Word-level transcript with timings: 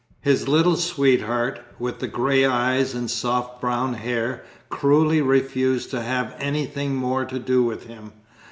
His 0.21 0.47
little 0.47 0.77
sweetheart, 0.77 1.59
with 1.77 1.99
the 1.99 2.07
grey 2.07 2.43
eyes 2.43 2.95
and 2.95 3.07
soft 3.07 3.61
brown 3.61 3.93
hair, 3.93 4.43
cruelly 4.67 5.21
refused 5.21 5.91
to 5.91 6.01
have 6.01 6.35
anything 6.39 6.95
more 6.95 7.23
to 7.25 7.37
do 7.37 7.61
with 7.61 7.83
him. 7.83 8.11